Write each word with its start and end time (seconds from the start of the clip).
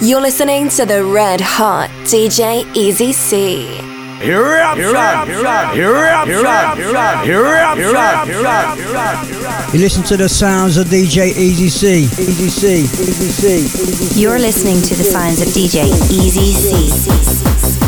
You're 0.00 0.20
listening 0.20 0.68
to 0.70 0.86
the 0.86 1.04
Red 1.04 1.40
Hot 1.40 1.90
DJ 2.04 2.64
Easy 2.76 3.12
C. 3.12 3.66
Here 4.22 4.44
I 4.44 4.70
am 4.70 4.78
shot. 4.78 5.26
Here 5.26 5.44
I 5.44 6.22
am 6.22 6.28
shot. 6.28 6.76
Here 7.26 7.44
I 7.44 7.72
am. 7.72 7.78
Here 7.78 7.96
I 7.96 9.66
am. 9.66 9.74
You 9.74 9.80
listen 9.80 10.04
to 10.04 10.16
the 10.16 10.28
sounds 10.28 10.76
of 10.76 10.86
DJ 10.86 11.36
Easy 11.36 11.68
C. 11.68 12.04
Easy 12.04 12.48
C. 12.48 12.82
Easy 12.82 13.28
C. 13.28 13.56
Easy 13.56 14.04
C. 14.04 14.20
You're 14.20 14.38
listening 14.38 14.80
to 14.82 14.94
the 14.94 15.02
sounds 15.02 15.40
of 15.40 15.48
DJ 15.48 15.86
Easy 16.12 16.52
C. 16.52 17.87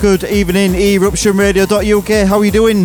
Good 0.00 0.24
evening, 0.24 0.72
eruptionradio.uk. 0.72 2.28
How 2.28 2.38
are 2.38 2.44
you 2.44 2.50
doing? 2.50 2.84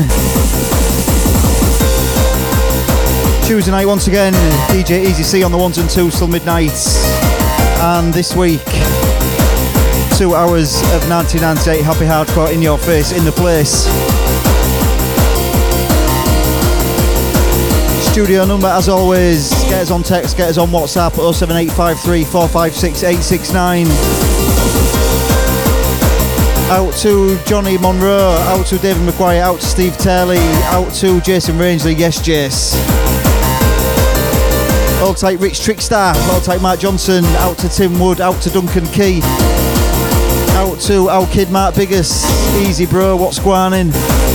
Tuesday 3.47 3.71
night 3.71 3.85
once 3.85 4.07
again, 4.07 4.33
DJ 4.69 5.05
Easy 5.05 5.23
C 5.23 5.43
on 5.43 5.51
the 5.51 5.57
ones 5.57 5.77
and 5.77 5.89
twos 5.89 6.17
till 6.17 6.27
midnight. 6.27 6.71
And 7.81 8.13
this 8.13 8.35
week, 8.35 8.63
two 10.17 10.35
hours 10.35 10.81
of 10.93 11.07
1998 11.09 11.81
happy 11.83 12.05
hardcore 12.05 12.51
in 12.51 12.61
your 12.61 12.77
face, 12.77 13.11
in 13.11 13.23
the 13.25 13.31
place. 13.31 13.85
Studio 18.11 18.45
number 18.45 18.67
as 18.67 18.89
always, 18.89 19.49
get 19.65 19.81
us 19.81 19.91
on 19.91 20.03
text, 20.03 20.35
get 20.35 20.49
us 20.49 20.57
on 20.57 20.69
WhatsApp 20.69 21.13
07853 21.13 22.23
456 22.23 23.03
869 23.03 24.26
out 26.69 26.93
to 26.95 27.37
Johnny 27.45 27.77
Monroe, 27.77 28.35
out 28.47 28.65
to 28.67 28.77
David 28.77 29.03
McGuire, 29.07 29.39
out 29.41 29.59
to 29.59 29.65
Steve 29.65 29.97
Turley, 29.97 30.39
out 30.65 30.93
to 30.95 31.21
Jason 31.21 31.57
Rangeley, 31.57 31.93
yes 31.93 32.19
Jace. 32.19 32.75
All 35.01 35.13
tight 35.13 35.39
Rich 35.39 35.59
Trickstar, 35.59 36.13
all 36.33 36.41
tight 36.41 36.61
Mark 36.61 36.79
Johnson, 36.79 37.23
out 37.37 37.57
to 37.59 37.69
Tim 37.69 37.99
Wood, 37.99 38.19
out 38.19 38.41
to 38.41 38.49
Duncan 38.49 38.85
Key, 38.87 39.21
out 40.55 40.79
to 40.81 41.09
our 41.09 41.25
kid 41.27 41.49
Mark 41.51 41.75
Biggest, 41.75 42.25
easy 42.57 42.85
bro, 42.85 43.15
what's 43.15 43.39
going 43.39 43.73
on? 43.73 44.26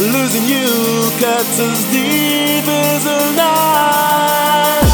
Losing 0.00 0.46
you 0.48 0.66
cuts 1.20 1.60
as 1.60 1.84
deep 1.92 2.66
as 2.66 3.06
a 3.06 3.18
knife. 3.36 4.92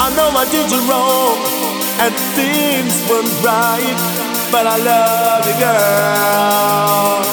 I 0.00 0.12
know 0.16 0.30
I 0.36 0.44
did 0.50 0.70
you 0.70 0.80
wrong 0.88 1.36
and 2.00 2.14
things 2.36 2.92
weren't 3.08 3.32
right, 3.42 4.00
but 4.52 4.66
I 4.66 4.76
love 4.76 5.46
you, 5.48 5.56
girl, 5.64 7.24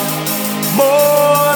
more 0.75 1.46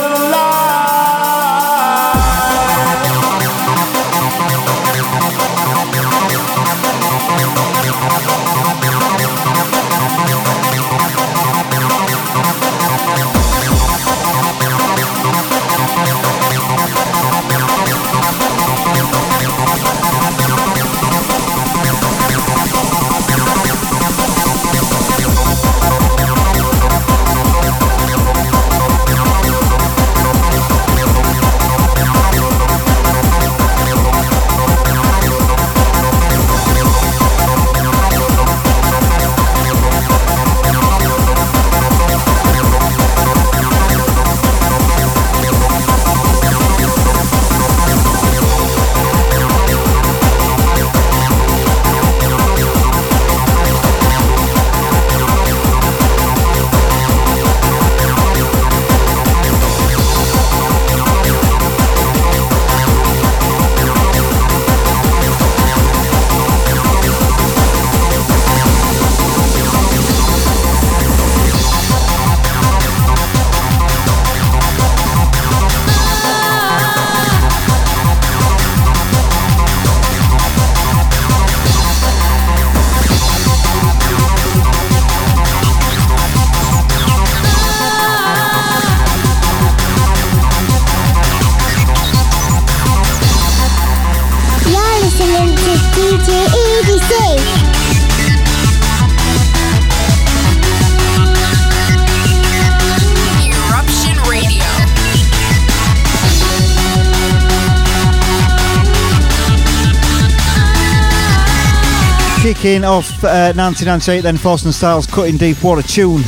Kicking 112.62 112.84
off 112.86 113.24
uh, 113.24 113.54
1998, 113.56 114.22
then 114.22 114.38
Force 114.38 114.76
Styles 114.76 115.08
cutting 115.08 115.38
deep. 115.38 115.64
What 115.64 115.84
a 115.84 115.88
tune! 115.88 116.22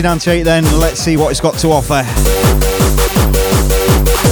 Right, 0.00 0.16
1998 0.16 0.42
then, 0.44 0.80
let's 0.80 0.98
see 0.98 1.18
what 1.18 1.30
it's 1.30 1.40
got 1.40 1.58
to 1.58 1.68
offer. 1.68 2.00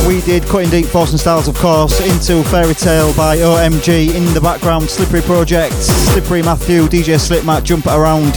We 0.09 0.23
did 0.23 0.45
Cutting 0.45 0.71
Deep 0.71 0.87
Force 0.87 1.11
and 1.11 1.21
Styles, 1.21 1.47
of 1.47 1.57
course, 1.57 2.01
into 2.01 2.43
Fairy 2.49 2.73
Tale 2.73 3.13
by 3.15 3.37
OMG. 3.37 4.15
In 4.15 4.25
the 4.33 4.41
background, 4.41 4.89
Slippery 4.89 5.21
Project, 5.21 5.75
Slippery 5.75 6.41
Matthew, 6.41 6.87
DJ 6.87 7.19
Slipmatt, 7.19 7.65
Jump 7.65 7.85
Around. 7.85 8.37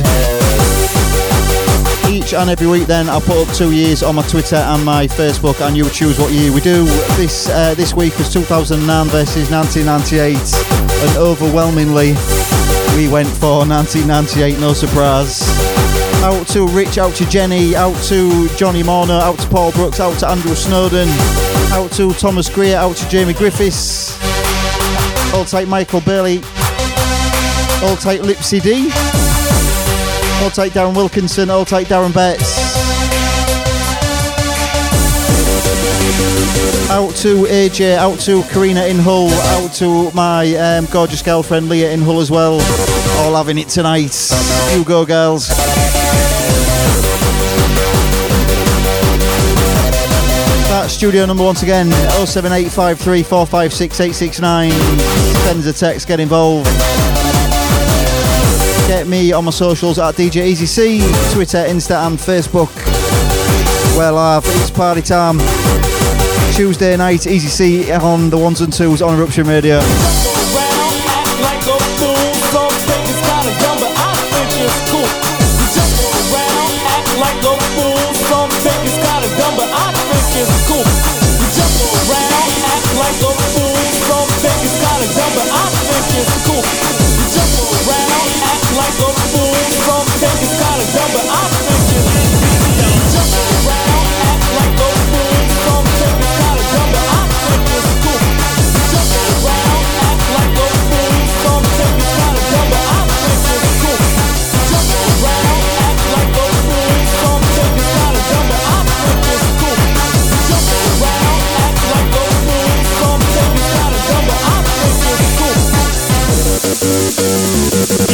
Each 2.11 2.33
and 2.33 2.49
every 2.49 2.67
week. 2.67 2.85
Then 2.85 3.07
I'll 3.07 3.21
put 3.21 3.47
up 3.47 3.55
two 3.55 3.71
years 3.71 4.03
on 4.03 4.15
my 4.15 4.23
Twitter 4.23 4.57
and 4.57 4.83
my 4.83 5.07
Facebook, 5.07 5.65
and 5.65 5.77
you 5.77 5.89
choose 5.89 6.19
what 6.19 6.33
year 6.33 6.51
we 6.51 6.59
do. 6.59 6.83
This 7.15 7.47
uh, 7.47 7.75
this 7.75 7.93
week 7.93 8.17
was 8.17 8.33
2009 8.33 9.07
versus 9.07 9.49
1998, 9.49 10.35
and 10.35 11.17
overwhelmingly 11.17 12.13
we 12.97 13.07
went 13.07 13.29
for 13.29 13.65
1998. 13.65 14.59
No 14.59 14.73
surprise. 14.73 15.80
Out 16.23 16.47
to 16.49 16.67
Rich, 16.67 16.99
out 16.99 17.15
to 17.15 17.29
Jenny, 17.29 17.75
out 17.75 17.95
to 18.03 18.47
Johnny 18.55 18.83
Morner, 18.83 19.13
out 19.13 19.39
to 19.39 19.47
Paul 19.47 19.71
Brooks, 19.71 19.99
out 19.99 20.19
to 20.19 20.27
Andrew 20.27 20.53
Snowden, 20.53 21.09
out 21.71 21.91
to 21.93 22.13
Thomas 22.13 22.47
Greer, 22.47 22.77
out 22.77 22.95
to 22.97 23.09
Jamie 23.09 23.33
Griffiths. 23.33 24.21
All 25.33 25.45
tight 25.45 25.67
Michael 25.67 26.01
Bailey. 26.01 26.37
All 27.83 27.95
tight 27.95 28.21
Lipsy 28.21 28.61
D. 28.61 28.91
All 30.43 30.51
tight 30.51 30.73
Darren 30.73 30.95
Wilkinson. 30.95 31.49
All 31.49 31.65
tight 31.65 31.87
Darren 31.87 32.13
Betts. 32.13 32.59
Out 36.91 37.15
to 37.15 37.45
AJ, 37.45 37.95
out 37.95 38.19
to 38.19 38.43
Karina 38.51 38.85
in 38.85 38.99
Hull, 38.99 39.29
out 39.29 39.73
to 39.75 40.11
my 40.11 40.53
um, 40.57 40.85
gorgeous 40.91 41.21
girlfriend 41.21 41.69
Leah 41.69 41.91
in 41.91 42.01
Hull 42.01 42.19
as 42.19 42.29
well. 42.29 42.55
All 43.21 43.35
having 43.35 43.57
it 43.57 43.69
tonight. 43.69 44.29
You 44.75 44.83
go, 44.83 45.05
girls. 45.05 45.49
Studio 50.91 51.25
number 51.25 51.43
once 51.43 51.63
again 51.63 51.89
07853456869. 51.89 54.71
Send 55.43 55.59
us 55.59 55.65
a 55.65 55.73
text, 55.73 56.07
get 56.07 56.19
involved. 56.19 56.67
Get 58.87 59.07
me 59.07 59.31
on 59.31 59.45
my 59.45 59.51
socials 59.51 59.97
at 59.99 60.15
DJ 60.15 60.47
Easy 60.47 60.65
C, 60.65 60.99
Twitter, 61.33 61.59
Insta, 61.59 62.05
and 62.05 62.17
Facebook. 62.17 62.75
Well, 63.97 64.17
uh, 64.17 64.41
it's 64.43 64.71
party 64.71 65.01
time. 65.01 65.39
Tuesday 66.53 66.97
night, 66.97 67.25
Easy 67.25 67.47
C 67.47 67.89
on 67.91 68.29
the 68.29 68.37
ones 68.37 68.59
and 68.61 68.73
twos 68.73 69.01
on 69.01 69.17
Eruption 69.17 69.47
Radio. 69.47 69.79
行 86.43 86.90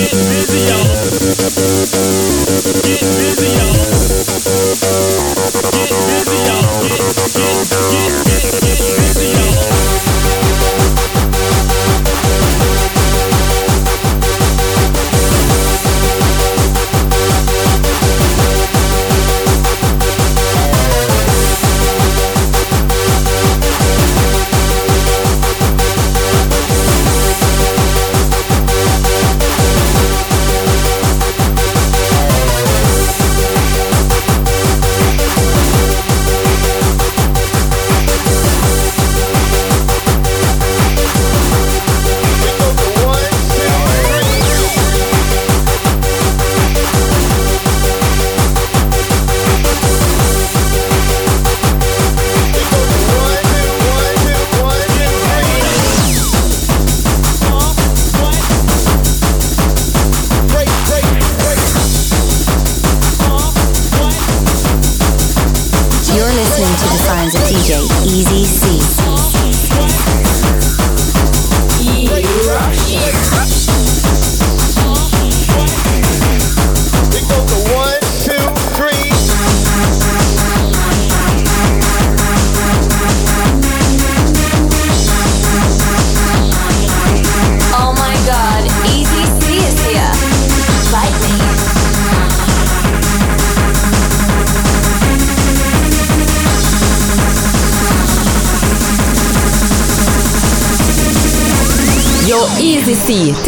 Get 0.10 0.16
busy, 0.30 0.60
y'all. 0.68 1.98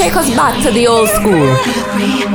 Take 0.10 0.18
us 0.18 0.30
back 0.36 0.64
to 0.64 0.72
the 0.72 0.88
old 0.88 1.08
school. 1.10 2.29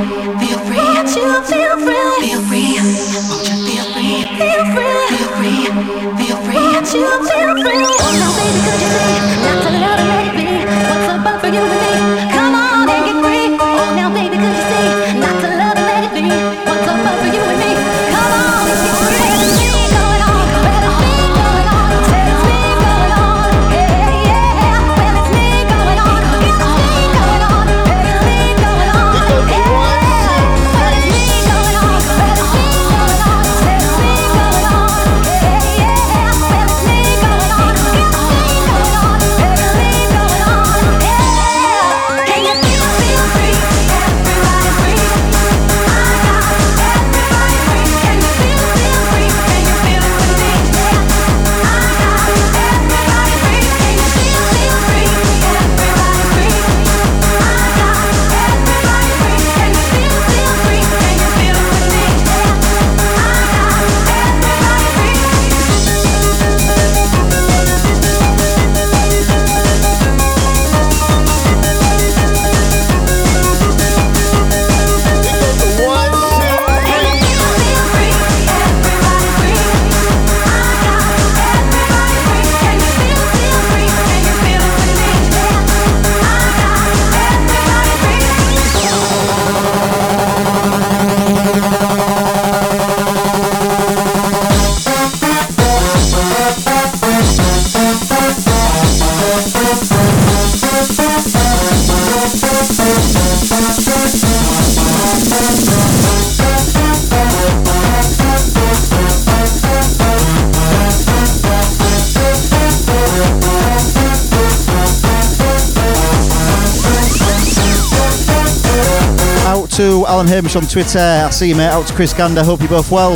Hamish 120.35 120.57
on 120.57 120.63
Twitter. 120.63 120.99
I 120.99 121.29
see 121.29 121.47
you, 121.47 121.55
mate. 121.55 121.69
Out 121.69 121.87
to 121.87 121.93
Chris 121.93 122.13
Gander. 122.13 122.43
Hope 122.43 122.59
you're 122.59 122.67
both 122.67 122.91
well. 122.91 123.11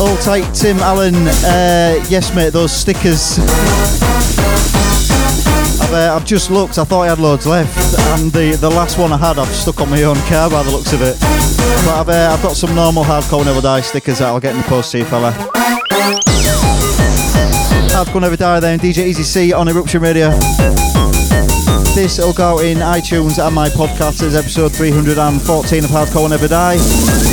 All 0.00 0.16
tight, 0.16 0.50
Tim 0.54 0.78
Allen. 0.78 1.14
Uh, 1.14 2.02
yes, 2.08 2.34
mate, 2.34 2.54
those 2.54 2.72
stickers. 2.72 3.38
I've, 5.78 5.92
uh, 5.92 6.16
I've 6.16 6.24
just 6.24 6.50
looked. 6.50 6.78
I 6.78 6.84
thought 6.84 7.02
I 7.02 7.08
had 7.08 7.18
loads 7.18 7.46
left, 7.46 7.76
and 8.14 8.32
the, 8.32 8.56
the 8.58 8.70
last 8.70 8.96
one 8.98 9.12
I 9.12 9.18
had, 9.18 9.38
I've 9.38 9.54
stuck 9.54 9.82
on 9.82 9.90
my 9.90 10.02
own 10.04 10.16
car 10.20 10.48
by 10.48 10.62
the 10.62 10.70
looks 10.70 10.94
of 10.94 11.02
it. 11.02 11.20
But 11.84 12.00
I've, 12.00 12.08
uh, 12.08 12.34
I've 12.34 12.42
got 12.42 12.56
some 12.56 12.74
normal 12.74 13.04
hardcore 13.04 13.44
never 13.44 13.60
die 13.60 13.82
stickers 13.82 14.20
that 14.20 14.28
I'll 14.28 14.40
get 14.40 14.54
in 14.54 14.62
the 14.62 14.68
post 14.68 14.92
to 14.92 14.98
you, 15.00 15.04
fella. 15.04 15.32
Hardcore 17.92 18.22
never 18.22 18.38
die 18.38 18.58
there, 18.60 18.72
and 18.72 18.80
DJ 18.80 19.04
Easy 19.06 19.22
C 19.22 19.52
on 19.52 19.68
Eruption 19.68 20.00
Radio. 20.00 20.30
This 21.94 22.18
will 22.18 22.32
go 22.32 22.60
in 22.60 22.78
iTunes 22.78 23.44
and 23.44 23.54
my 23.54 23.68
podcast 23.68 24.22
as 24.22 24.36
episode 24.36 24.72
314 24.72 25.84
of 25.84 25.90
Hardcore 25.90 26.30
Never 26.30 26.48
Die. 26.48 27.29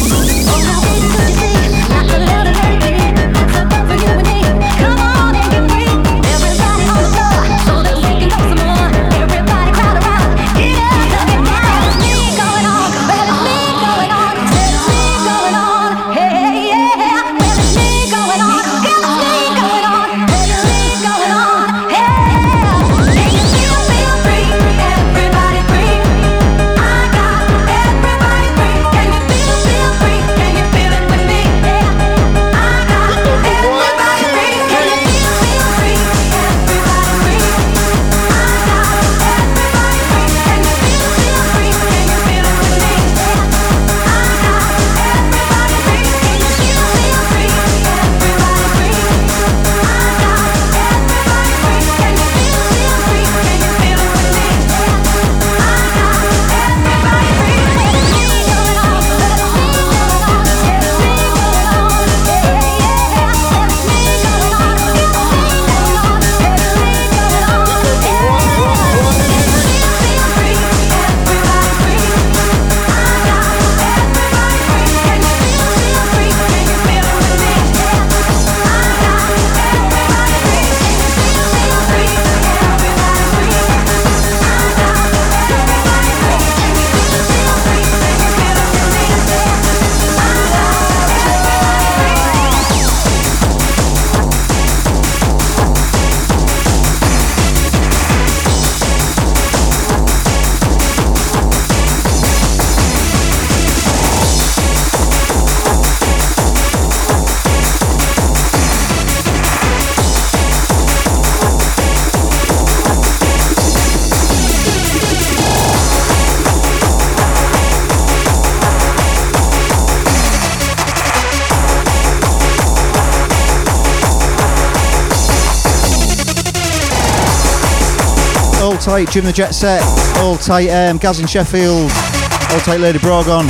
Hold 128.98 129.06
tight, 129.06 129.14
Jim 129.14 129.26
the 129.26 129.32
Jet 129.32 129.54
Set. 129.54 129.80
Hold 130.18 130.42
tight, 130.42 130.70
um, 130.70 130.98
Gaz 130.98 131.20
in 131.20 131.28
Sheffield. 131.28 131.92
Hold 131.92 132.64
tight, 132.64 132.80
Lady 132.80 132.98
Brogon. 132.98 133.48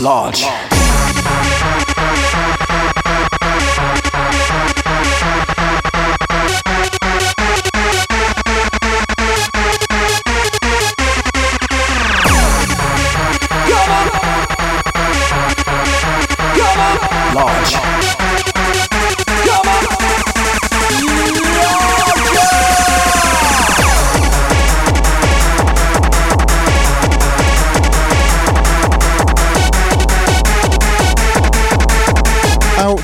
Large. 0.00 0.44
Large. 0.44 0.67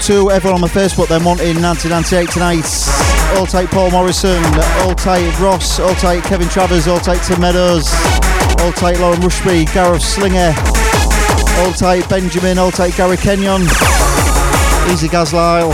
To 0.04 0.30
everyone 0.30 0.56
on 0.56 0.60
my 0.60 0.68
Facebook, 0.68 1.08
then 1.08 1.24
wanting 1.24 1.62
1998 1.62 2.28
tonight. 2.28 2.68
All 3.38 3.46
tight 3.46 3.70
Paul 3.70 3.90
Morrison, 3.90 4.42
all 4.82 4.94
tight 4.94 5.32
Ross, 5.40 5.80
all 5.80 5.94
tight 5.94 6.22
Kevin 6.24 6.46
Travers, 6.50 6.86
all 6.86 7.00
tight 7.00 7.22
Tim 7.22 7.40
Meadows, 7.40 7.88
all 8.60 8.72
tight 8.72 9.00
Lauren 9.00 9.18
Rushby, 9.22 9.64
Gareth 9.72 10.02
Slinger, 10.02 10.52
all 11.60 11.72
tight 11.72 12.06
Benjamin, 12.10 12.58
all 12.58 12.70
tight 12.70 12.96
Gary 12.96 13.16
Kenyon, 13.16 13.62
Easy 14.92 15.08
Gaz 15.08 15.32
Lyle. 15.32 15.70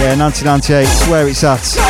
Yeah, 0.00 0.16
1998, 0.16 1.10
where 1.10 1.28
it's 1.28 1.44
at. 1.44 1.85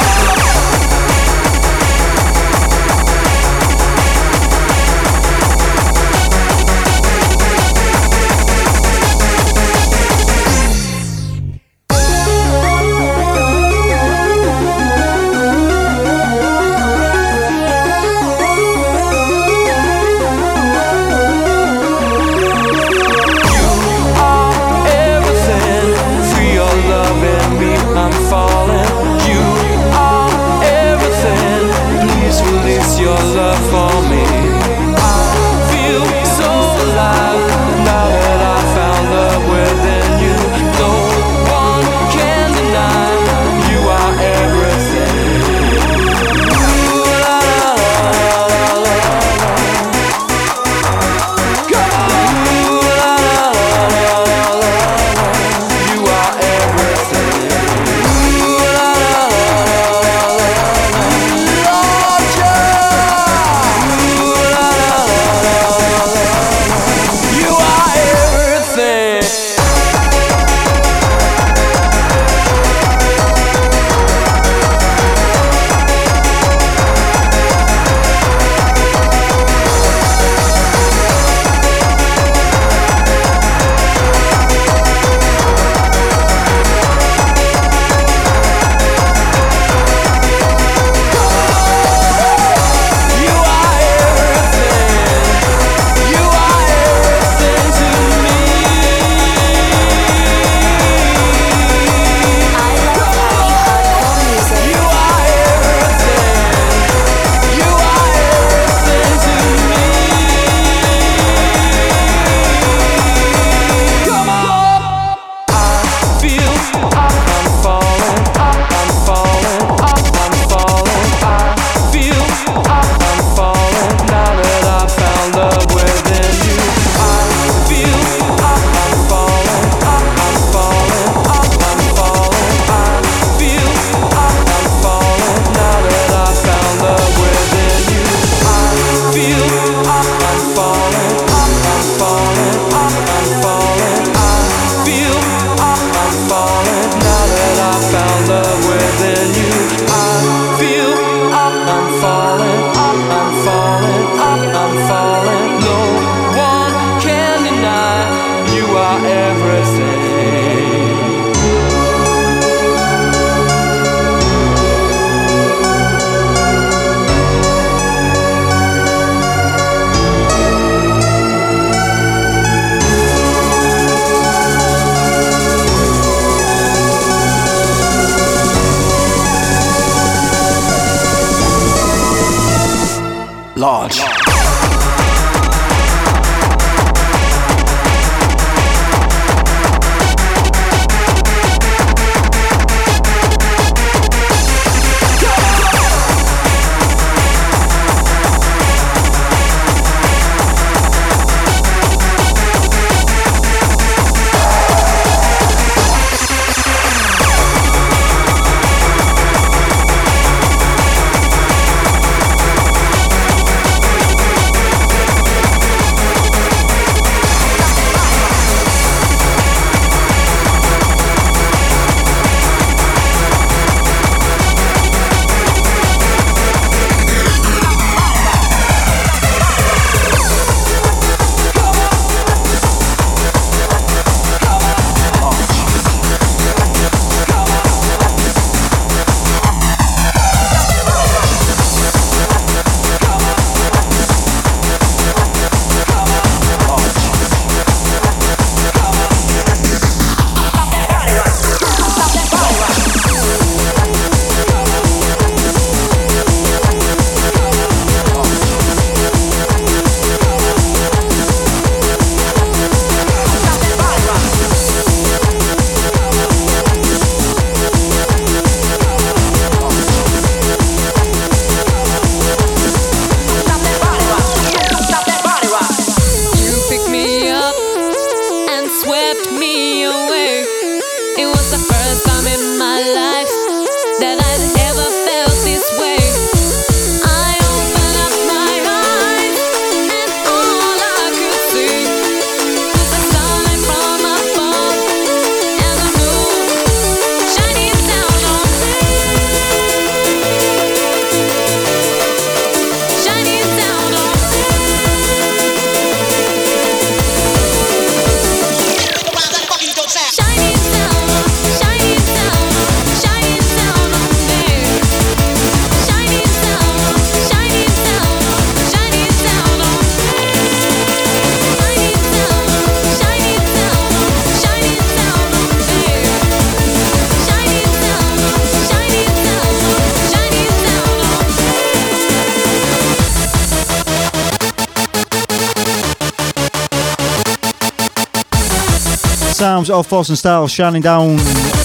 sounds 339.46 339.70
of 339.70 339.86
Force 339.86 340.08
and 340.08 340.18
Style 340.18 340.48
shining 340.48 340.82
down 340.82 341.18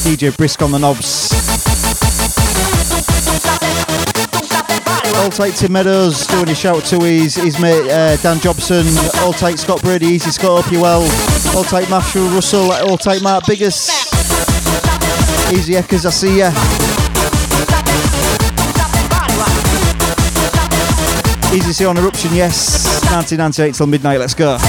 DJ 0.06 0.38
Brisk 0.38 0.62
on 0.62 0.70
the 0.70 0.78
knobs. 0.78 1.32
All 5.16 5.32
tight 5.32 5.56
Tim 5.56 5.72
Meadows 5.72 6.28
doing 6.28 6.50
a 6.50 6.54
shout 6.54 6.84
to 6.86 7.00
his, 7.00 7.34
his 7.34 7.60
mate 7.60 7.90
uh, 7.90 8.18
Dan 8.18 8.40
Jobson. 8.40 8.86
All 9.22 9.34
tight 9.34 9.58
Scott 9.58 9.82
Brady, 9.82 10.06
easy 10.06 10.30
Scott, 10.30 10.64
hope 10.64 10.72
you 10.72 10.80
well. 10.80 11.02
All 11.58 11.64
tight 11.64 11.90
Matthew 11.90 12.22
Russell, 12.26 12.72
all 12.72 13.00
tight 13.00 13.24
Mark 13.24 13.48
Biggers. 13.48 13.90
Easy 15.52 15.74
Eckers, 15.74 16.06
I 16.06 16.12
see 16.12 16.38
ya. 16.38 16.52
Easy 21.52 21.74
see 21.74 21.86
on 21.86 21.98
eruption, 21.98 22.32
yes. 22.36 22.86
1998 23.12 23.74
till 23.74 23.88
midnight, 23.88 24.20
let's 24.20 24.36
go. 24.36 24.60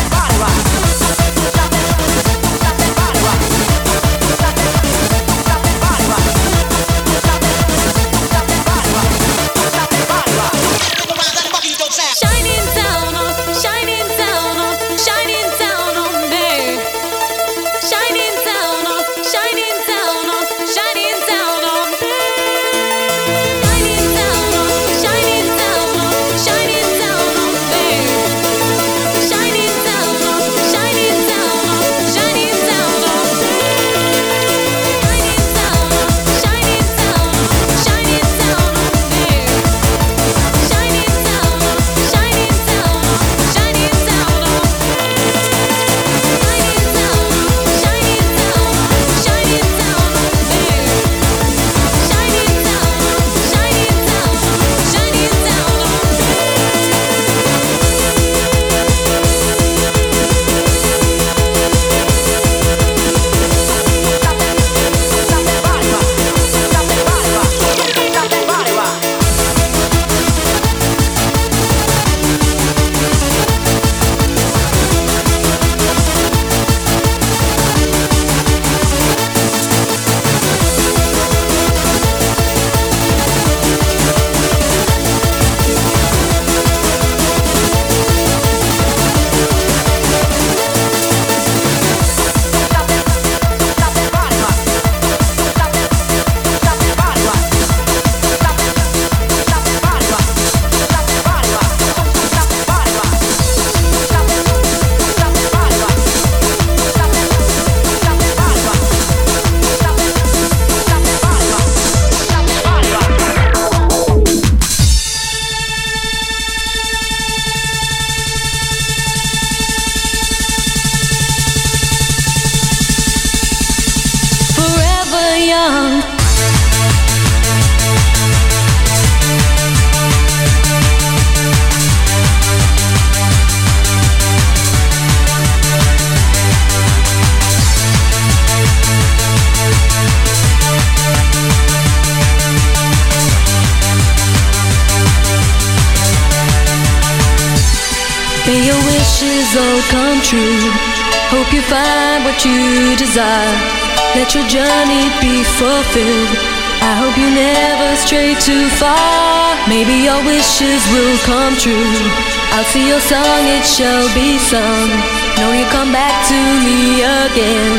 see 162.73 162.89
your 162.89 163.01
song, 163.01 163.45
it 163.45 163.67
shall 163.67 164.09
be 164.15 164.39
sung. 164.39 164.89
Know 165.37 165.53
you 165.53 165.67
come 165.67 165.93
back 165.93 166.25
to 166.33 166.39
me 166.65 167.05
again. 167.05 167.77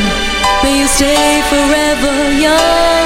May 0.62 0.78
you 0.78 0.86
stay 0.86 1.42
forever 1.50 2.14
young. 2.38 3.03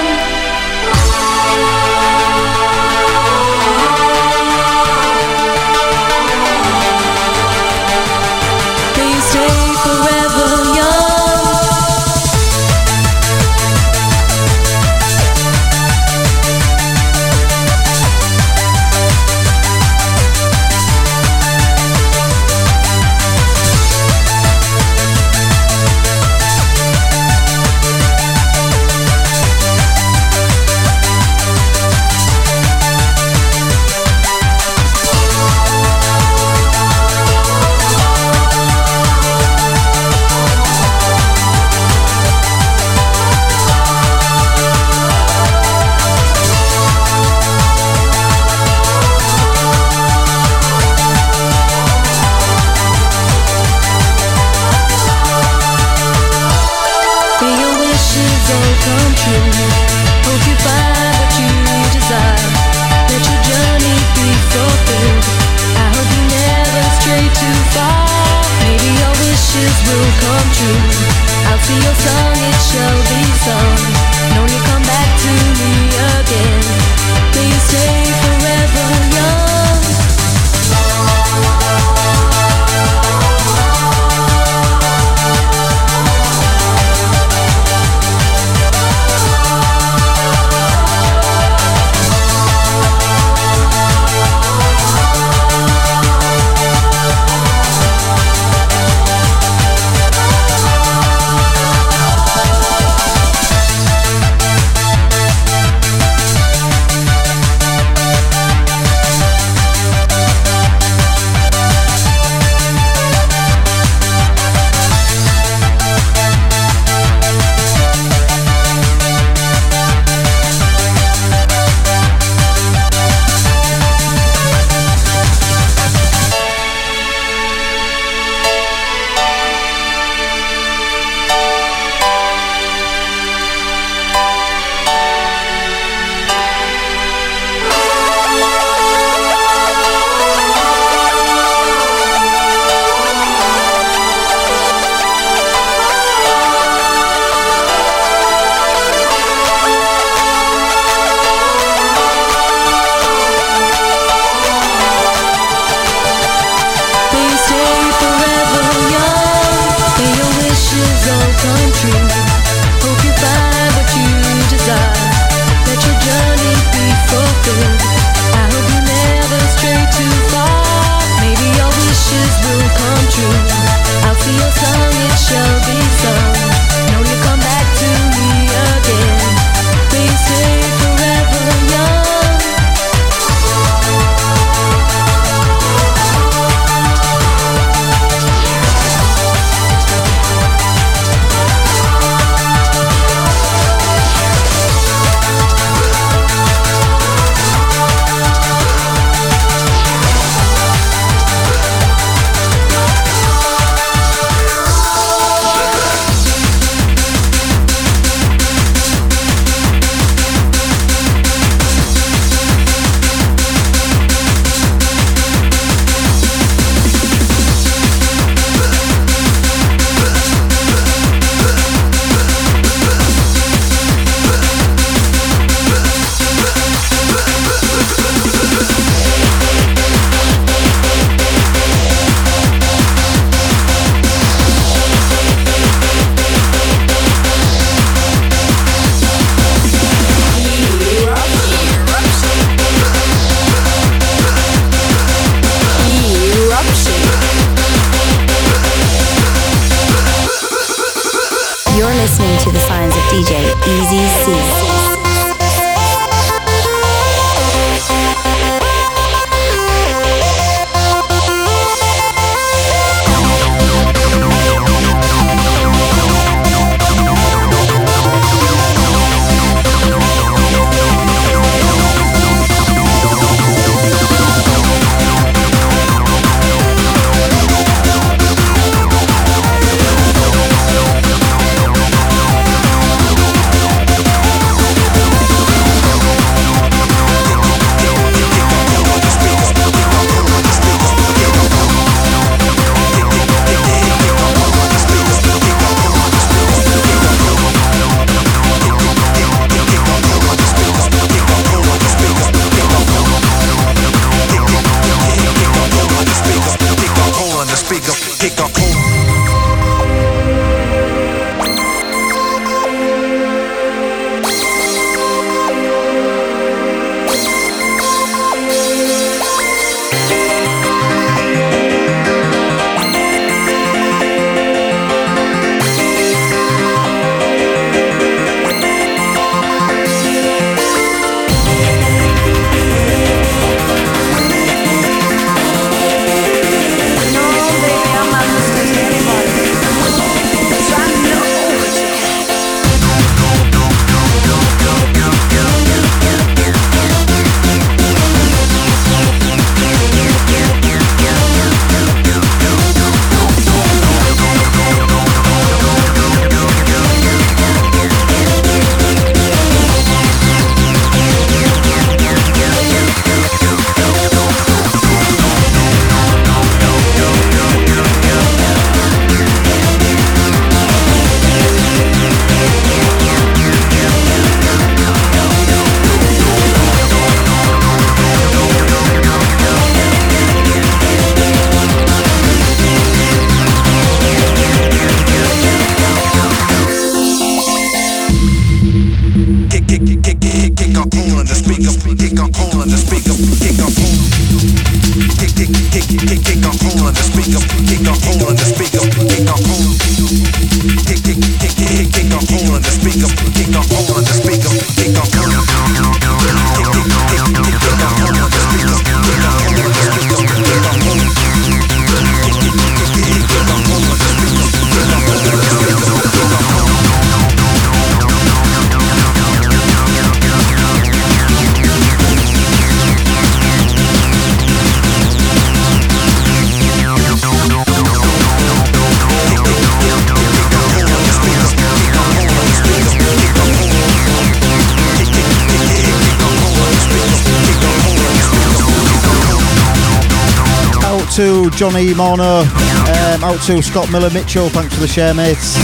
To 441.19 441.51
Johnny 441.51 441.95
Morno. 441.95 442.43
Um, 442.43 443.25
out 443.25 443.43
to 443.43 443.61
Scott 443.61 443.91
Miller 443.91 444.09
Mitchell. 444.11 444.49
Thanks 444.51 444.73
for 444.73 444.81
the 444.81 444.87
share, 444.87 445.13
mates. 445.13 445.57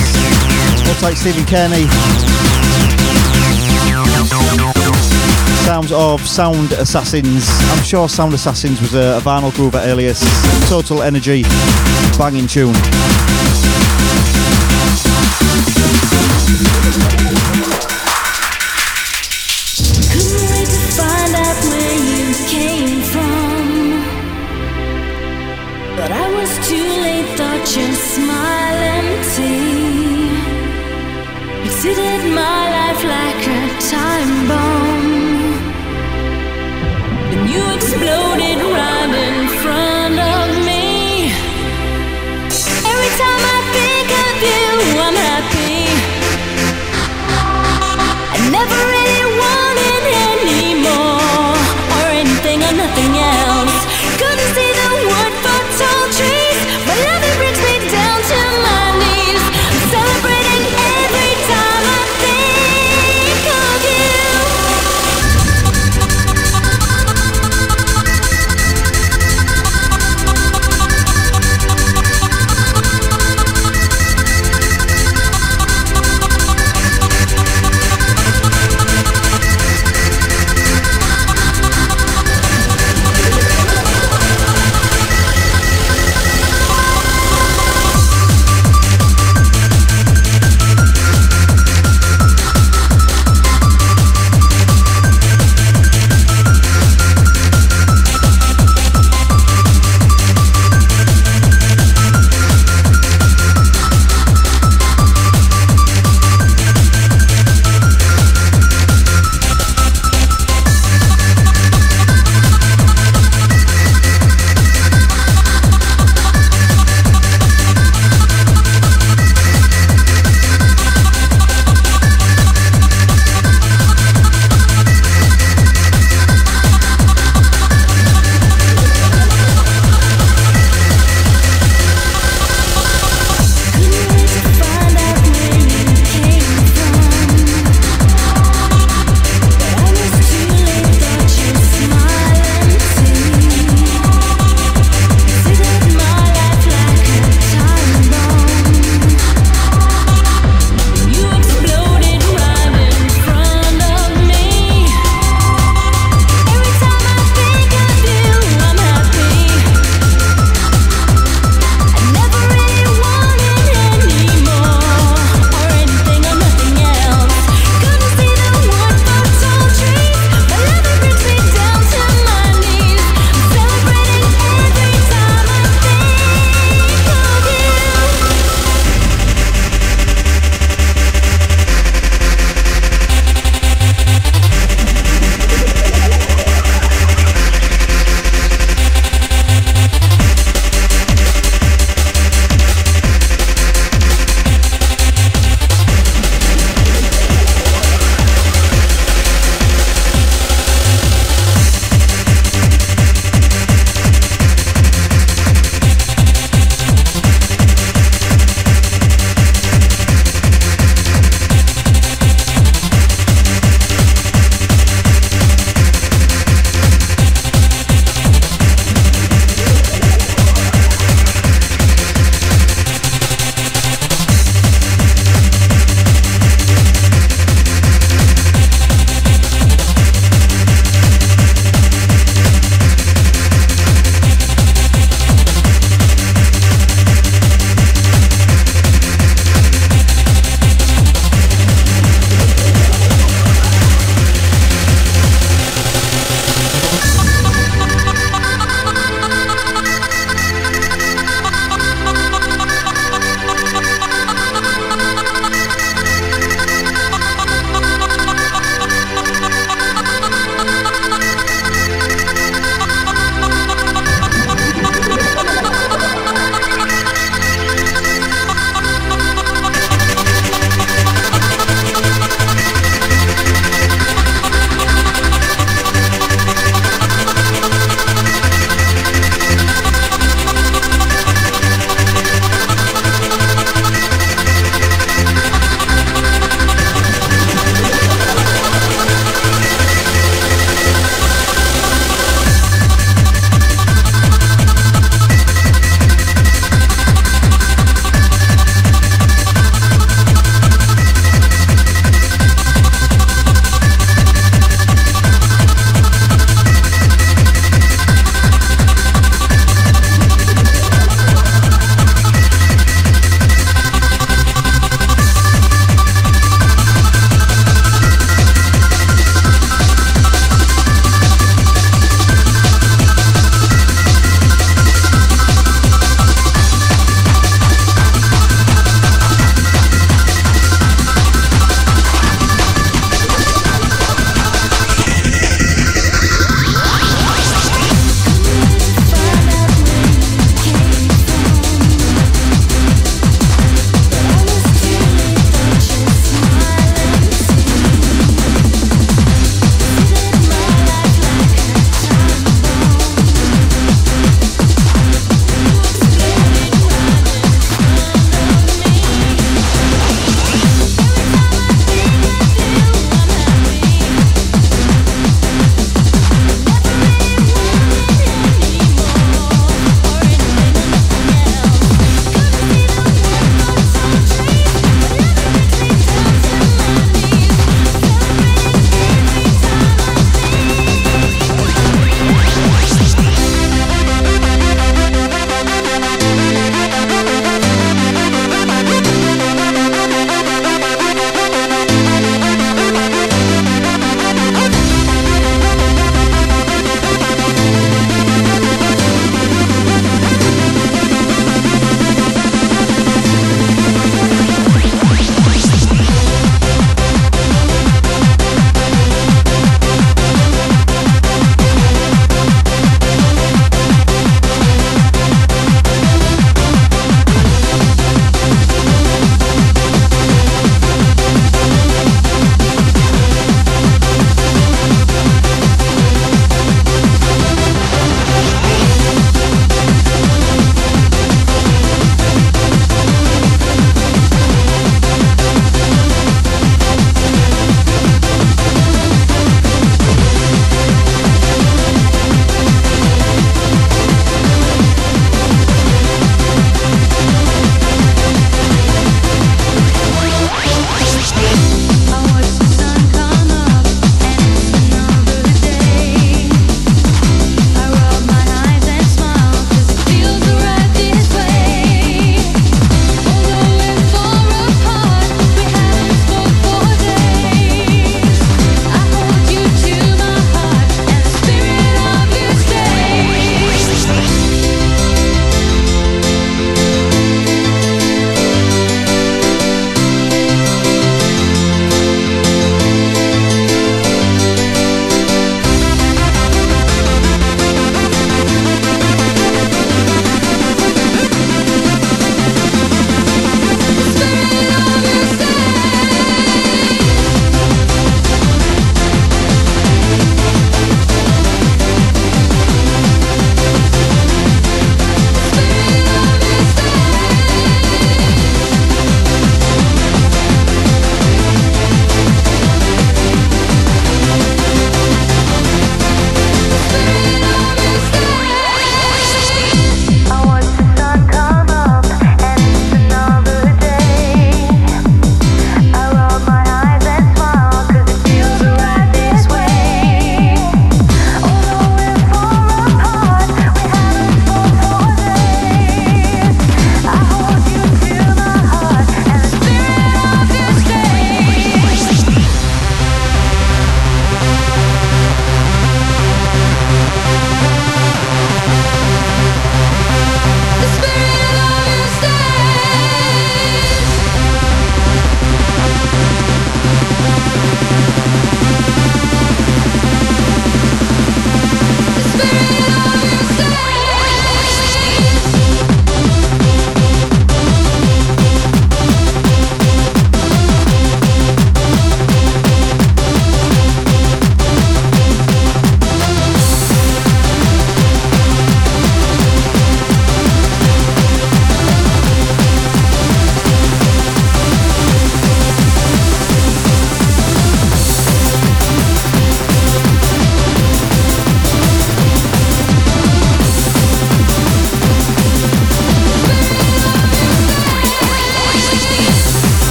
Looks 0.85 1.01
like 1.01 1.17
Stephen 1.17 1.47
Kearney. 1.47 1.87
Sounds 5.65 5.93
of 5.93 6.27
Sound 6.27 6.73
Assassins. 6.73 7.49
I'm 7.71 7.85
sure 7.85 8.09
Sound 8.09 8.35
Assassins 8.35 8.81
was 8.81 8.95
a, 8.95 9.19
a 9.19 9.21
vinyl 9.21 9.53
groover 9.53 9.81
alias. 9.87 10.21
Total 10.69 11.05
Energy. 11.05 11.45
Banging 12.19 12.49
tune. 12.49 12.75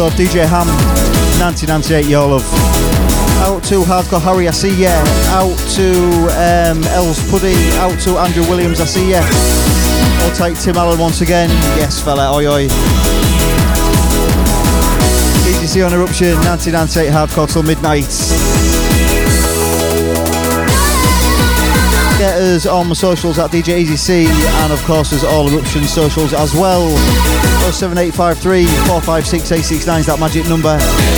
Yeah, 0.00 0.08
DJ 0.16 0.48
Ham, 0.48 0.66
1998, 1.44 2.06
your 2.06 2.26
love. 2.26 2.42
Out 3.44 3.62
to 3.64 3.82
Hardcore 3.84 4.22
Harry, 4.22 4.48
I 4.48 4.50
see 4.50 4.72
ya. 4.72 4.96
Out 5.28 5.52
to 5.76 5.92
um, 6.40 6.82
Els 6.96 7.20
Puddy. 7.30 7.52
Out 7.76 8.00
to 8.04 8.16
Andrew 8.16 8.48
Williams, 8.48 8.80
I 8.80 8.86
see 8.86 9.10
ya. 9.10 9.20
I'll 9.20 10.34
take 10.34 10.58
Tim 10.58 10.76
Allen 10.76 10.98
once 10.98 11.20
again. 11.20 11.50
Yes, 11.76 12.02
fella, 12.02 12.32
oi 12.32 12.46
oi. 12.46 12.68
EGC 15.52 15.84
on 15.84 15.92
Eruption, 15.92 16.32
1998 16.48 17.12
Hardcore 17.12 17.52
till 17.52 17.62
midnight. 17.62 18.08
Get 22.16 22.40
us 22.40 22.64
on 22.64 22.88
my 22.88 22.94
socials 22.94 23.38
at 23.38 23.50
DJ 23.50 23.84
EasyC 23.84 24.24
and 24.64 24.72
of 24.72 24.82
course 24.84 25.10
there's 25.10 25.24
all 25.24 25.46
Eruption 25.50 25.84
socials 25.84 26.32
as 26.32 26.54
well. 26.54 26.88
07853 27.72 28.66
456 28.86 29.52
869 29.52 30.00
is 30.00 30.06
that 30.06 30.18
magic 30.18 30.48
number. 30.48 31.09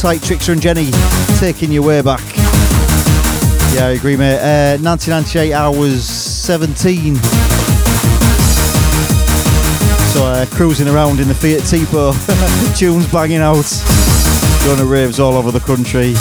Tight, 0.00 0.22
Trickster 0.22 0.52
and 0.52 0.62
Jenny, 0.62 0.90
taking 1.38 1.70
your 1.70 1.82
way 1.82 2.00
back. 2.00 2.22
Yeah, 3.74 3.88
I 3.88 3.94
agree, 3.98 4.16
mate. 4.16 4.38
Uh, 4.38 4.78
1998, 4.78 5.52
I 5.52 5.68
was 5.68 6.08
17. 6.08 7.16
So 10.06 10.24
uh, 10.24 10.46
cruising 10.46 10.88
around 10.88 11.20
in 11.20 11.28
the 11.28 11.34
Fiat 11.34 11.60
Tipo, 11.60 12.14
tunes 12.78 13.12
banging 13.12 13.40
out, 13.40 13.70
going 14.64 14.78
to 14.78 14.86
raves 14.86 15.20
all 15.20 15.34
over 15.34 15.50
the 15.50 15.60
country. 15.60 16.14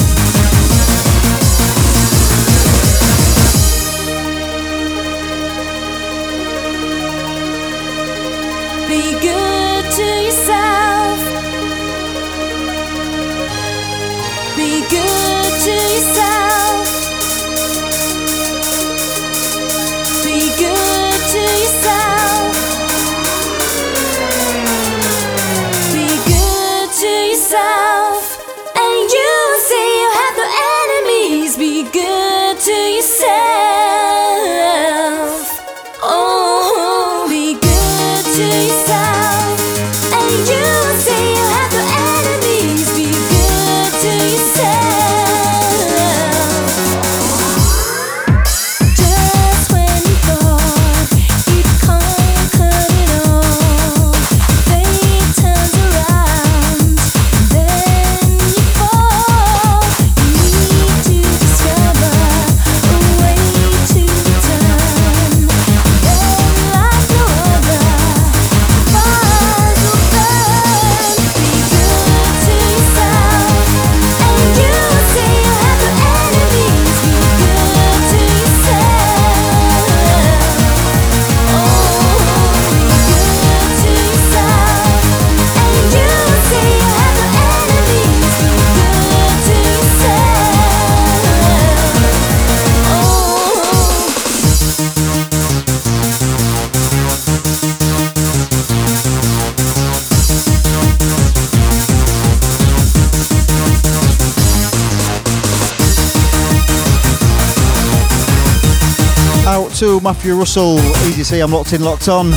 Matthew 110.09 110.33
Russell, 110.33 110.79
easy 111.05 111.21
to 111.21 111.23
see 111.23 111.39
I'm 111.39 111.51
locked 111.51 111.71
in, 111.71 111.83
locked 111.83 112.07
on. 112.07 112.31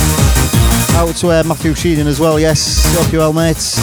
Out 0.95 1.15
to 1.15 1.29
uh, 1.29 1.43
Matthew 1.43 1.71
Sheenan 1.71 2.05
as 2.05 2.19
well, 2.19 2.39
yes. 2.39 2.85
Hope 2.95 3.11
you 3.11 3.17
well, 3.17 3.33
mates. 3.33 3.79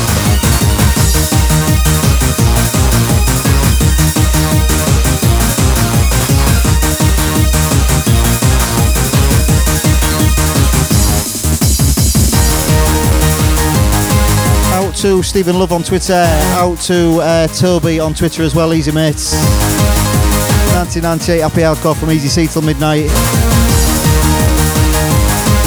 Out 14.73 14.95
to 14.99 15.25
Stephen 15.25 15.59
Love 15.59 15.73
on 15.73 15.83
Twitter. 15.83 16.13
Out 16.15 16.79
to 16.83 17.19
uh, 17.21 17.49
Toby 17.49 17.99
on 17.99 18.15
Twitter 18.15 18.45
as 18.45 18.55
well, 18.55 18.73
easy 18.73 18.93
mates. 18.93 19.33
1998 20.75 21.41
Happy 21.41 21.63
Hardcore 21.63 21.99
from 21.99 22.13
Easy 22.13 22.29
C 22.29 22.47
till 22.47 22.63
midnight. 22.63 23.60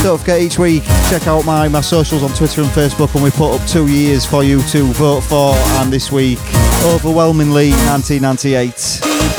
Forget 0.04 0.41
each 0.41 0.60
week, 0.60 0.84
check 1.10 1.28
out 1.28 1.45
my, 1.45 1.70
my 1.70 1.80
socials 1.80 2.24
on 2.24 2.30
Twitter 2.32 2.62
and 2.62 2.70
Facebook 2.72 3.16
and 3.16 3.24
we 3.24 3.32
put 3.32 3.56
up 3.56 3.66
two 3.68 3.88
years 3.88 4.26
for 4.26 4.43
you 4.43 4.62
to 4.64 4.84
vote 4.93 5.22
for 5.22 5.56
and 5.56 5.93
this 5.93 6.12
week, 6.12 6.39
overwhelmingly 6.84 7.72
1998. 7.72 9.32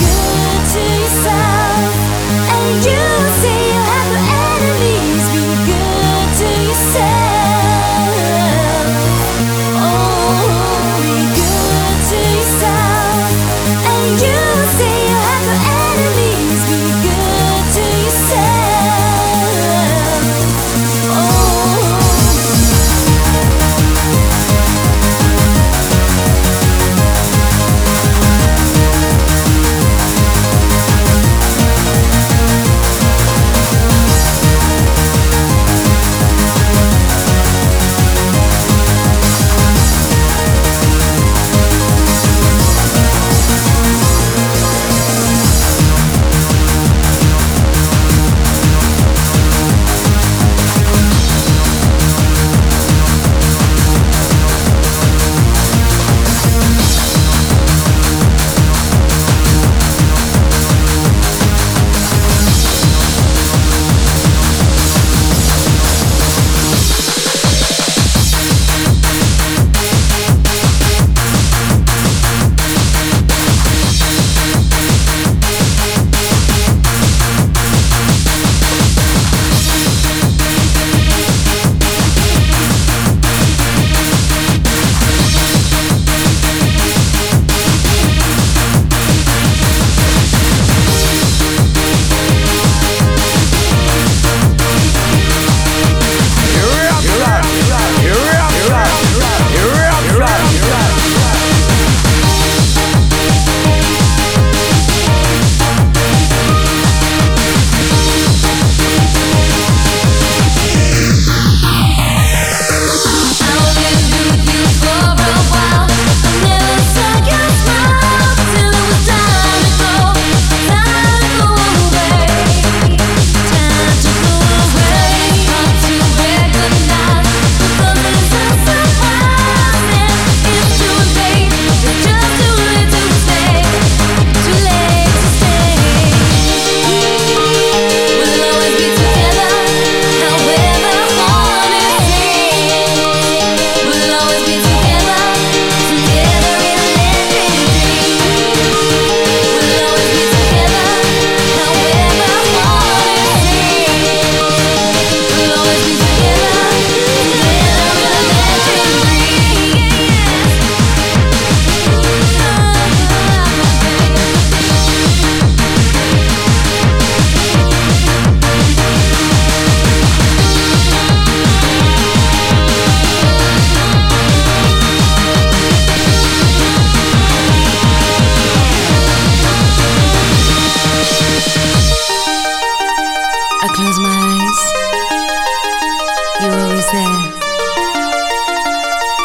yourself 186.94 187.42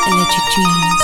and 0.08 0.16
let 0.18 0.32
your 0.34 0.46
dreams 0.56 0.99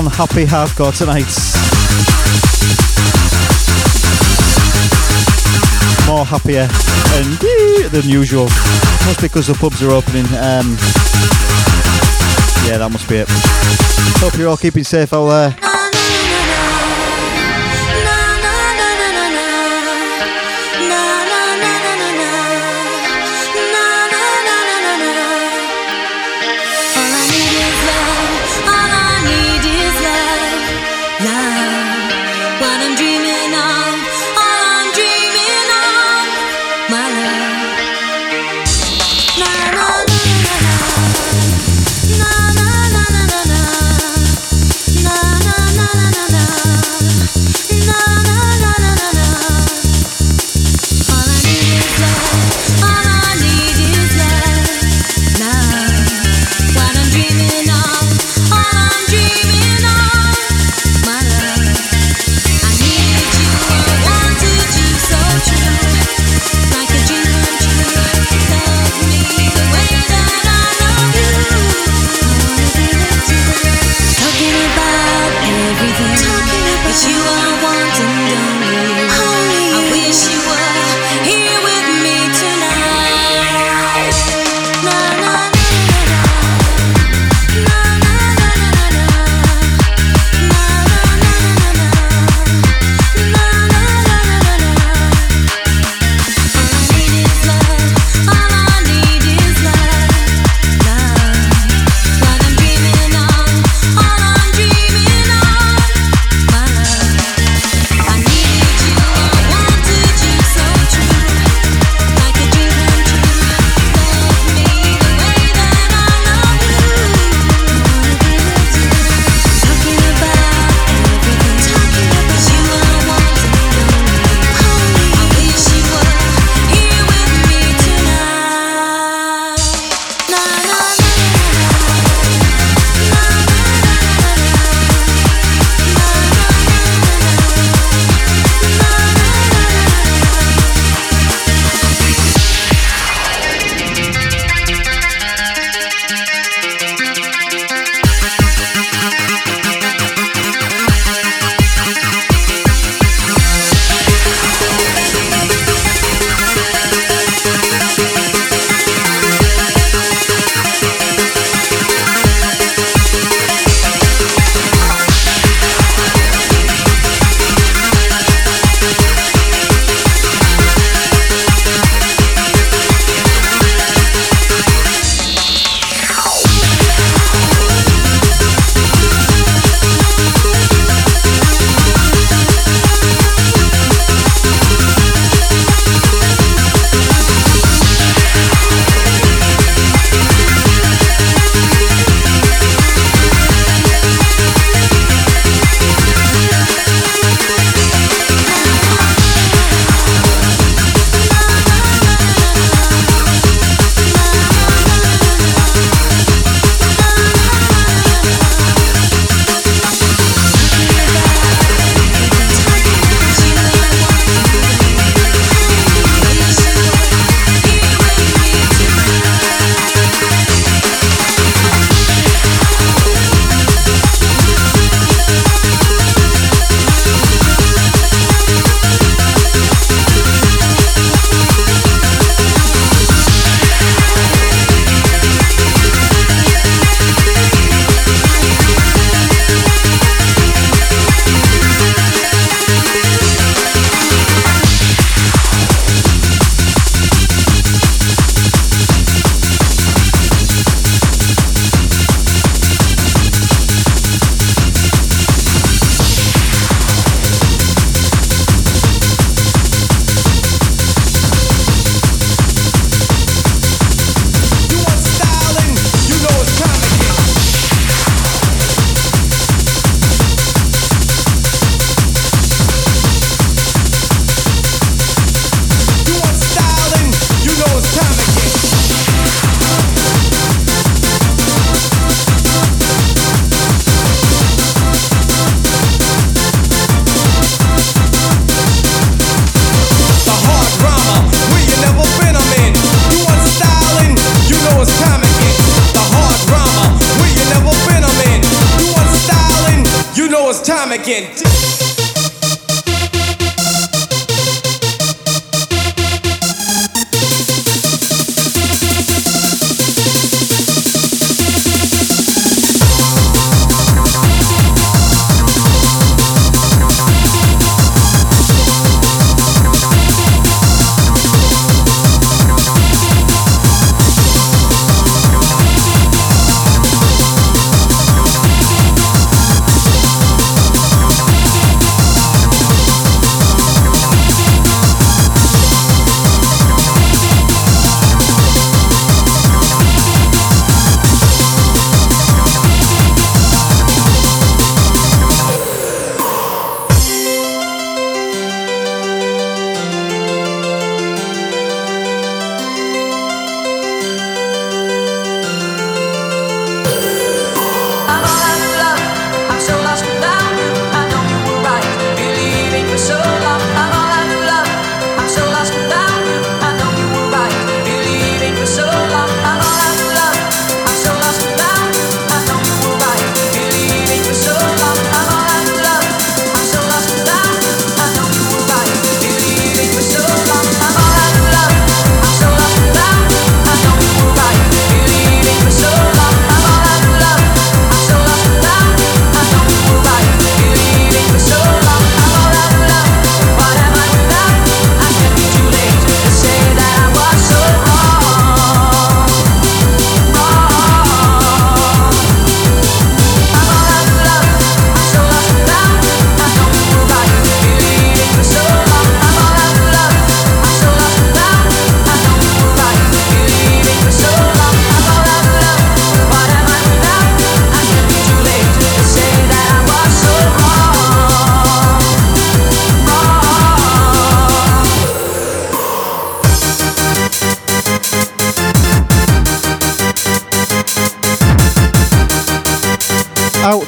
on 0.00 0.06
happy 0.12 0.46
hardcore 0.46 0.96
tonight. 0.96 1.26
More 6.06 6.24
happier 6.24 6.68
and 7.16 7.90
than 7.90 8.08
usual. 8.08 8.46
That's 9.04 9.20
because 9.20 9.48
the 9.48 9.54
pubs 9.54 9.82
are 9.82 9.90
opening. 9.90 10.24
Um, 10.26 10.76
yeah, 12.66 12.78
that 12.78 12.88
must 12.90 13.08
be 13.08 13.16
it. 13.16 13.28
Hope 14.20 14.38
you're 14.38 14.48
all 14.48 14.56
keeping 14.56 14.84
safe 14.84 15.12
out 15.12 15.28
there. 15.28 15.69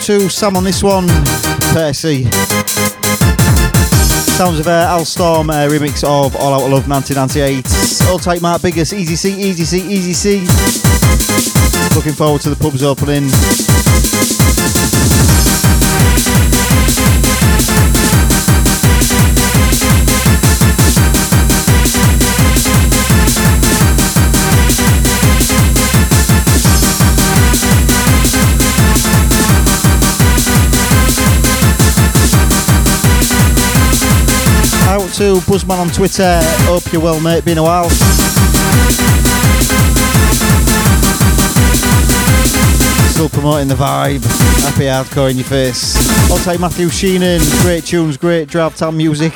to 0.03 0.29
Sam 0.29 0.57
on 0.57 0.65
this 0.65 0.83
one, 0.83 1.07
Percy. 1.73 2.25
Sounds 4.35 4.59
of 4.59 4.67
uh, 4.67 4.87
Al 4.89 5.05
Storm 5.05 5.49
uh, 5.49 5.69
remix 5.69 6.03
of 6.03 6.35
All 6.35 6.55
Out 6.55 6.63
of 6.63 6.73
Love 6.73 6.89
1998. 6.89 8.11
All 8.11 8.19
tight, 8.19 8.43
Mark 8.43 8.63
Biggest, 8.63 8.93
Easy 8.93 9.15
C, 9.15 9.33
Easy 9.41 9.65
C, 9.65 9.79
Easy 9.81 10.13
C. 10.13 10.39
Looking 11.95 12.15
forward 12.15 12.41
to 12.43 12.51
the 12.51 12.57
pubs 12.57 12.83
opening. 12.83 13.72
Buzzman 35.23 35.79
on 35.79 35.89
Twitter. 35.89 36.41
Hope 36.67 36.93
you're 36.93 37.01
well, 37.01 37.21
mate. 37.21 37.45
Been 37.45 37.59
a 37.59 37.63
while. 37.63 37.89
Still 43.11 43.29
promoting 43.29 43.69
the 43.69 43.75
vibe. 43.75 44.25
Happy 44.63 44.85
hardcore 44.85 45.31
in 45.31 45.37
your 45.37 45.47
face. 45.47 45.97
I'll 46.31 46.39
take 46.39 46.59
Matthew 46.59 46.89
Sheenan. 46.89 47.41
Great 47.63 47.85
tunes, 47.85 48.17
great 48.17 48.49
drive 48.49 48.75
time 48.75 48.97
music. 48.97 49.33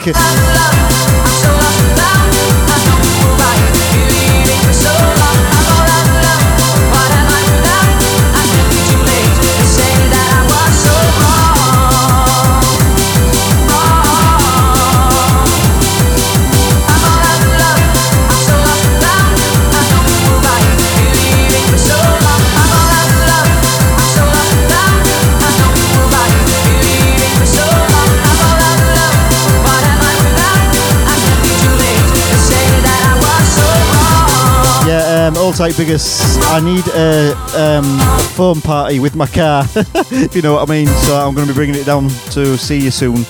I 36.43 36.61
need 36.61 36.87
a 36.89 37.33
um, 37.57 38.61
party 38.61 38.99
with 39.01 39.17
my 39.17 39.27
car, 39.27 39.65
if 39.75 40.37
you 40.37 40.43
know 40.43 40.53
what 40.53 40.69
I 40.69 40.71
mean. 40.71 40.87
So 40.87 41.17
I'm 41.17 41.35
going 41.35 41.47
to 41.47 41.53
be 41.55 41.57
bringing 41.57 41.77
it 41.77 41.87
down 41.87 42.09
to 42.33 42.59
see 42.59 42.79
you 42.79 42.91
soon. 42.91 43.25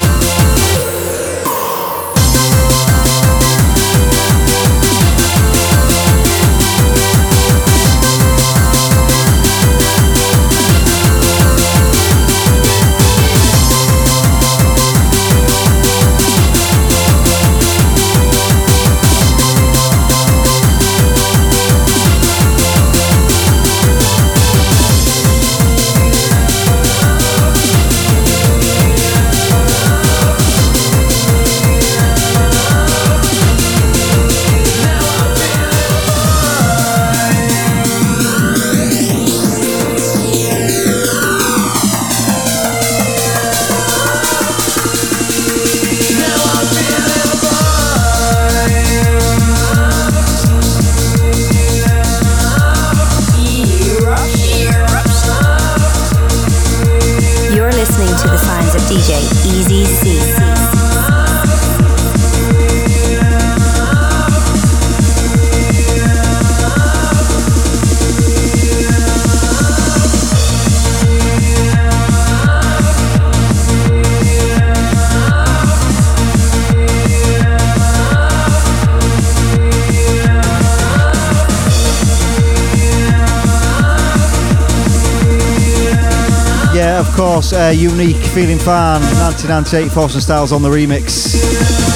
course, 87.36 87.52
uh, 87.52 87.68
unique 87.68 88.16
feeling 88.16 88.58
fan, 88.58 89.02
1998 89.02 89.92
Force 89.92 90.14
and 90.14 90.22
Styles 90.22 90.52
on 90.52 90.62
the 90.62 90.70
remix. 90.70 91.95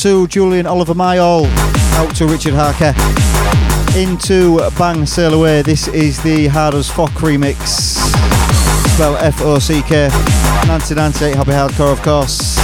to 0.00 0.26
Julian 0.28 0.66
Oliver 0.66 0.94
Mayall, 0.94 1.44
out 1.96 2.14
to 2.16 2.26
Richard 2.26 2.54
Harker, 2.54 2.94
into 3.98 4.58
Bang 4.78 5.04
Sail 5.04 5.34
Away. 5.34 5.60
This 5.60 5.88
is 5.88 6.22
the 6.22 6.46
Hard 6.46 6.74
as 6.74 6.88
remix, 6.88 7.98
Spell 8.94 9.16
F 9.16 9.42
O 9.42 9.58
C 9.58 9.82
K. 9.82 10.08
1998 10.68 11.34
Happy 11.34 11.50
Hardcore, 11.50 11.92
of 11.92 12.00
course. 12.02 12.59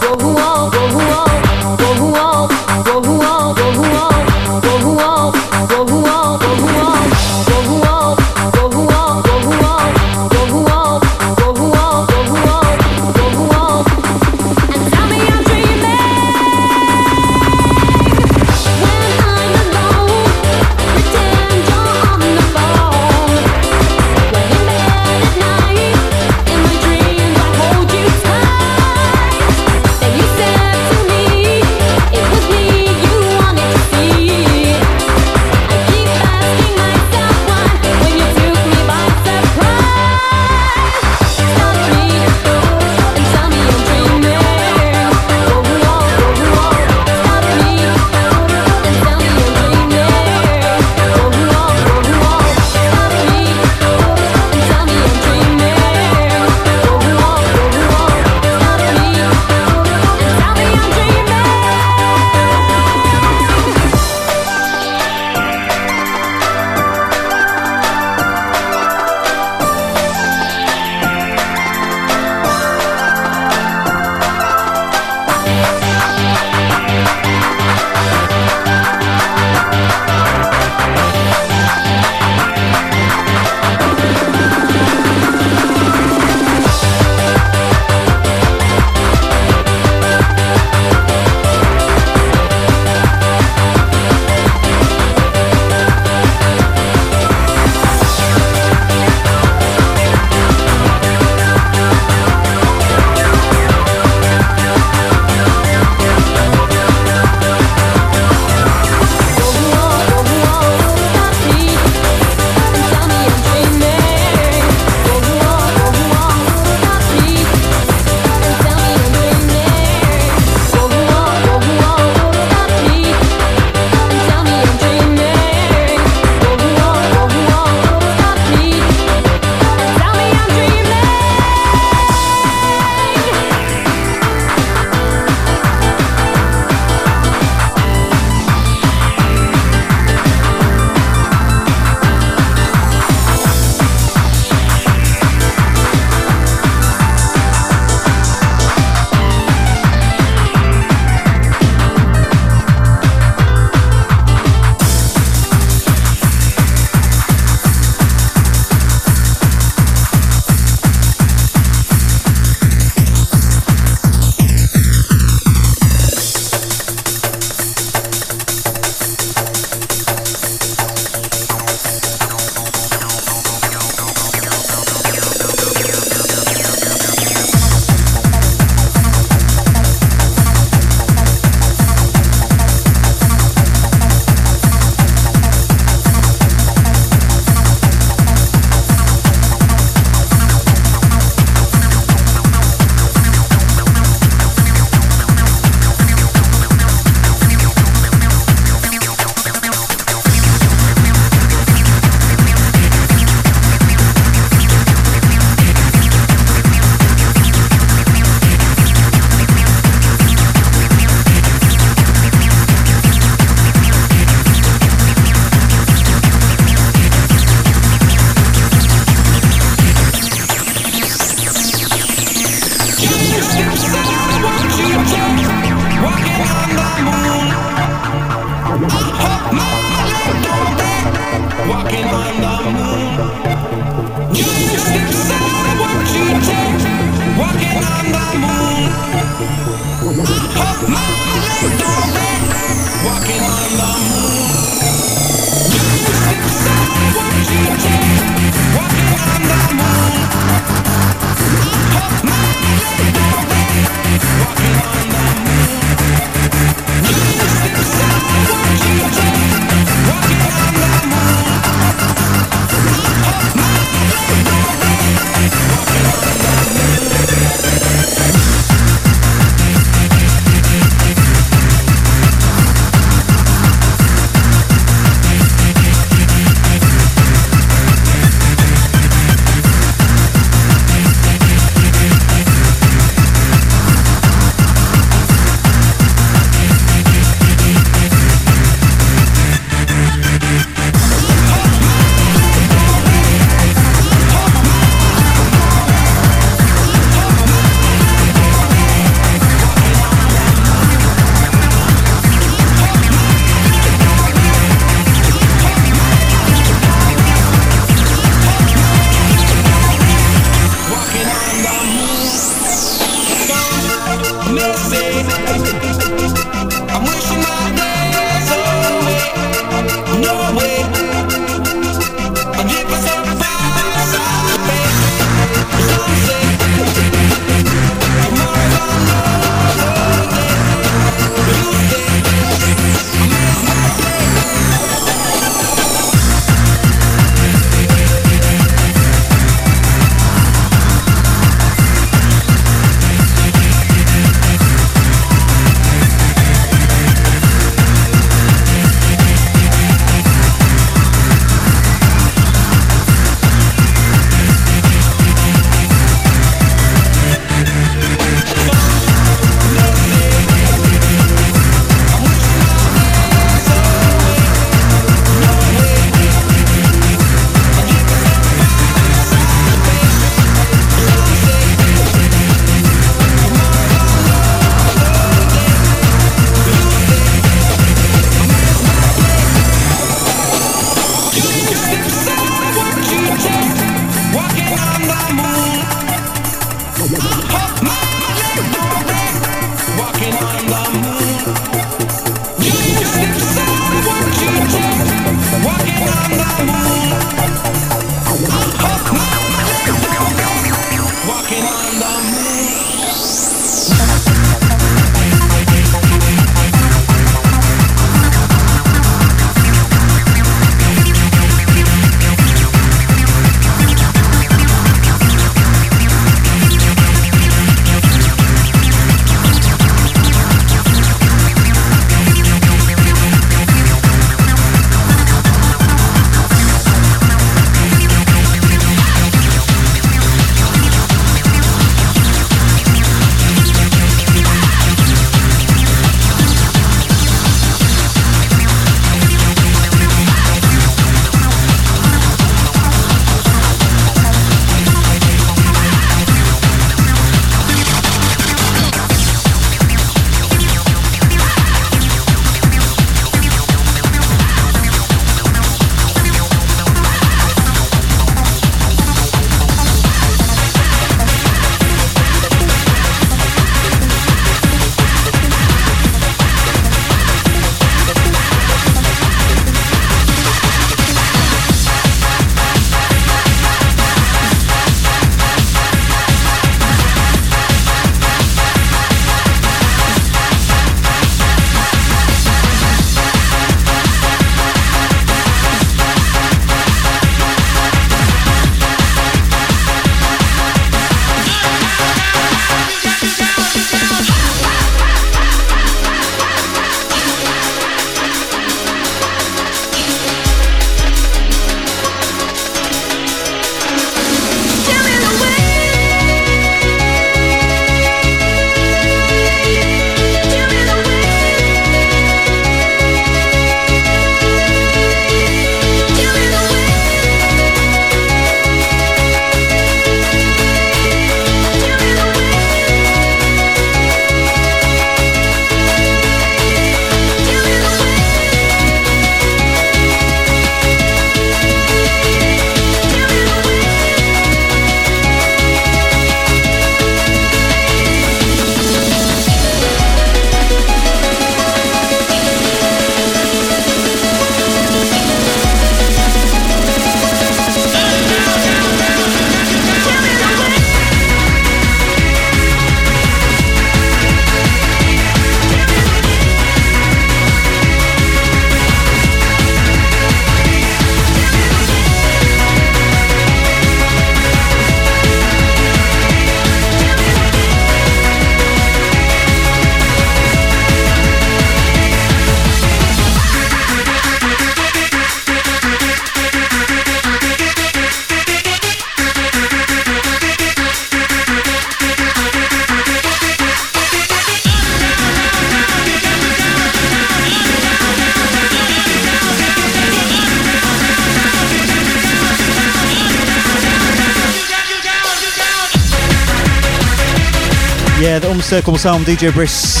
Unmistakable 598.80 598.98
Sound, 598.98 599.26
DJ 599.26 599.52
Briss. 599.52 600.00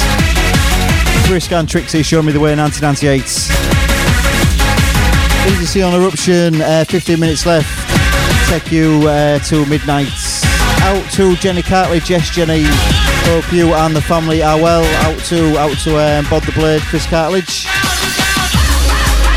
Brisk 1.28 1.52
and 1.52 1.68
Trixxy 1.68 2.02
showing 2.02 2.24
me 2.24 2.32
the 2.32 2.40
way 2.40 2.54
in 2.54 2.58
1998. 2.58 3.20
Easy 5.52 5.66
C 5.66 5.82
on 5.82 5.92
Eruption, 5.92 6.62
uh, 6.62 6.86
15 6.88 7.20
minutes 7.20 7.44
left. 7.44 7.68
Take 8.48 8.72
you 8.72 9.06
uh, 9.06 9.38
to 9.40 9.66
midnight. 9.66 10.08
Out 10.80 11.04
to 11.12 11.36
Jenny 11.36 11.60
Cartledge, 11.60 12.08
yes 12.08 12.30
Jenny. 12.30 12.62
Hope 13.28 13.52
you 13.52 13.74
and 13.74 13.94
the 13.94 14.00
family 14.00 14.42
are 14.42 14.56
well. 14.56 14.82
Out 15.04 15.22
to 15.26 15.58
out 15.58 15.76
to 15.80 15.98
um, 15.98 16.24
Bod 16.30 16.44
the 16.44 16.52
Blade, 16.52 16.80
Chris 16.80 17.04
Cartledge. 17.04 17.66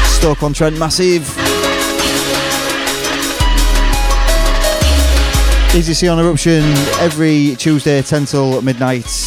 Stoke 0.06 0.42
on 0.42 0.54
Trent, 0.54 0.80
massive. 0.80 1.28
Easy 5.76 5.94
C 5.94 6.08
on 6.08 6.18
Eruption 6.18 6.64
every 7.02 7.56
Tuesday, 7.58 8.02
10 8.02 8.26
till 8.26 8.62
midnight. 8.62 9.23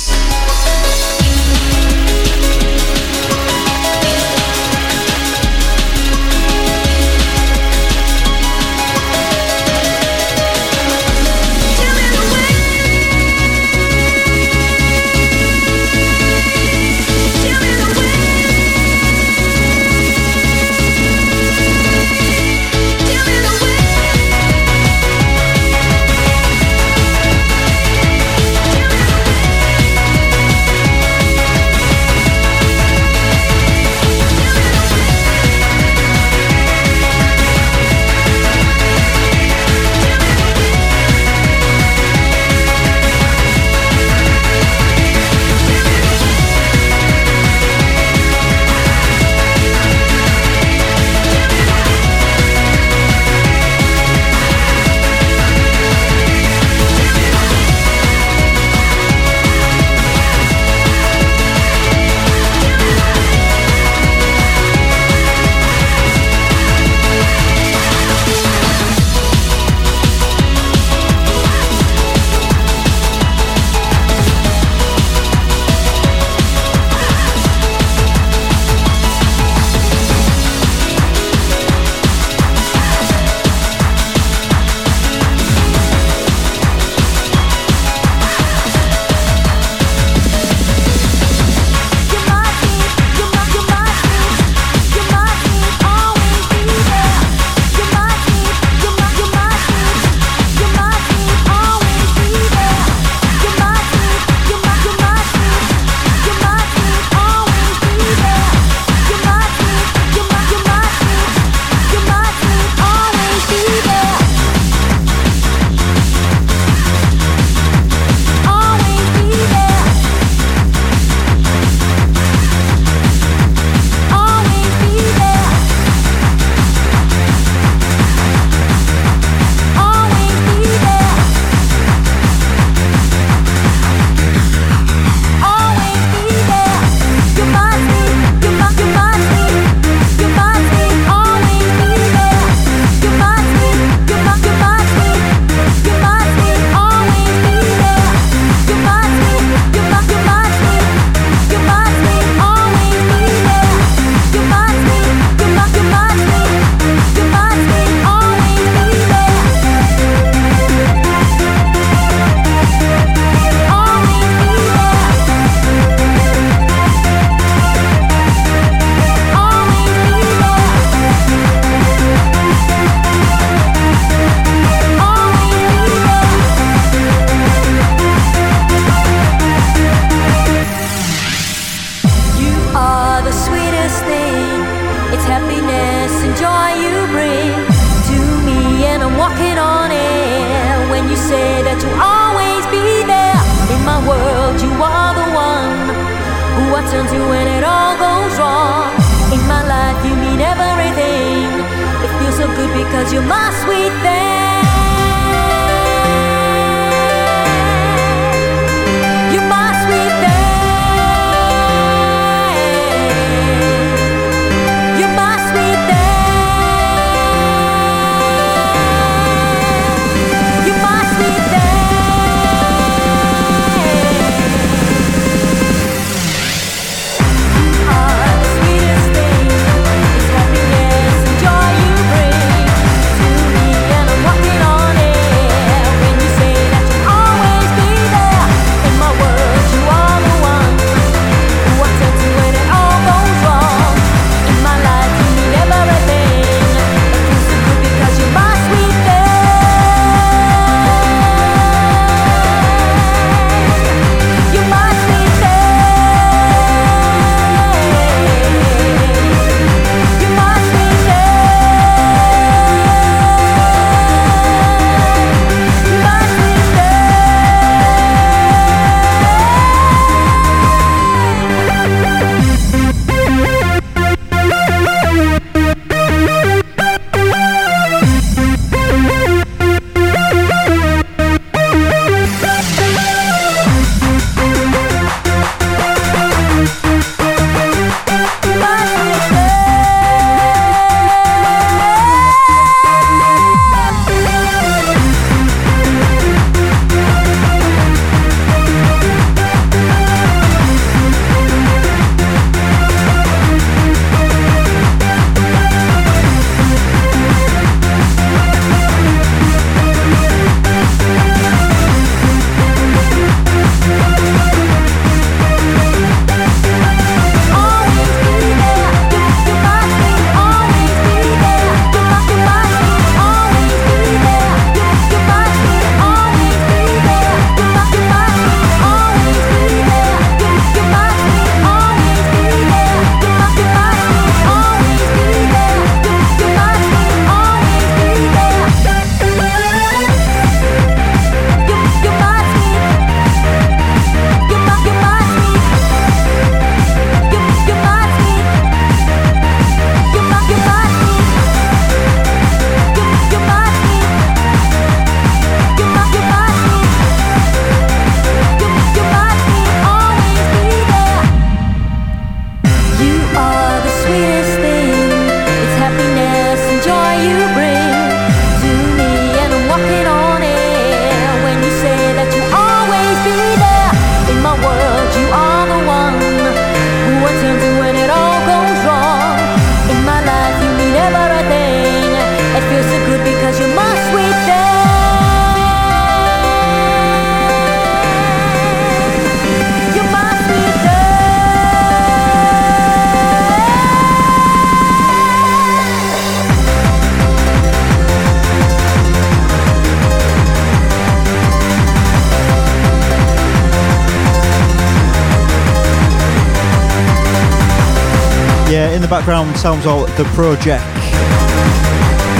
Sounds 409.56 409.86
all 409.86 410.06
the 410.06 410.24
project. 410.34 410.84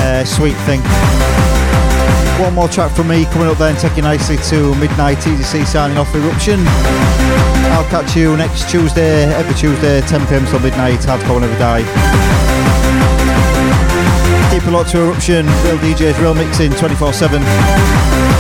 Uh, 0.02 0.24
sweet 0.24 0.56
thing. 0.66 0.80
One 2.42 2.54
more 2.54 2.68
track 2.68 2.94
from 2.94 3.08
me 3.08 3.24
coming 3.26 3.48
up 3.48 3.58
then, 3.58 3.76
taking 3.76 4.04
nicely 4.04 4.36
to 4.36 4.74
midnight. 4.76 5.18
EDC 5.18 5.66
signing 5.66 5.96
off 5.96 6.14
Eruption. 6.14 6.60
I'll 7.72 7.88
catch 7.88 8.14
you 8.16 8.36
next 8.36 8.68
Tuesday, 8.70 9.24
every 9.34 9.54
Tuesday, 9.54 10.00
10 10.02 10.26
pm 10.26 10.46
till 10.46 10.60
midnight. 10.60 11.00
Hardcore 11.00 11.40
Never 11.40 11.58
Die. 11.58 11.82
Keep 14.52 14.68
a 14.68 14.70
lot 14.70 14.86
to 14.88 14.98
Eruption. 14.98 15.46
Real 15.64 15.78
DJs, 15.78 16.20
real 16.20 16.34
mixing 16.34 16.72
24 16.72 17.12
7. 17.12 18.35